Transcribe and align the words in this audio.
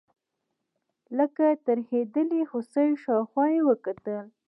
لکه 1.17 1.45
ترهېدلې 1.67 2.41
هوسۍ 2.51 2.89
شاوخوا 3.03 3.45
یې 3.55 3.61
وکتل. 3.69 4.21